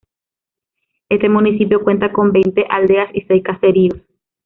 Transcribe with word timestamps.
Este 1.09 1.29
municipio 1.29 1.83
cuenta 1.83 2.11
con 2.11 2.31
veinte 2.31 2.65
aldeas 2.67 3.11
y 3.13 3.21
seis 3.21 3.43
caseríos. 3.43 4.01